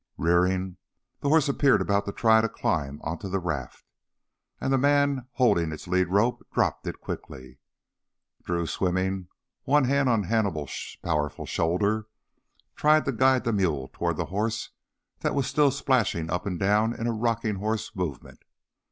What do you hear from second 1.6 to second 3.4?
about to try to climb onto the